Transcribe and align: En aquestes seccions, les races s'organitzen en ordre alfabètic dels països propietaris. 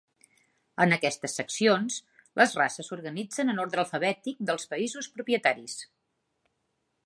En 0.85 0.95
aquestes 0.95 1.35
seccions, 1.39 1.97
les 2.41 2.57
races 2.61 2.89
s'organitzen 2.91 3.53
en 3.53 3.63
ordre 3.67 3.83
alfabètic 3.87 4.43
dels 4.51 4.69
països 4.75 5.11
propietaris. 5.19 5.81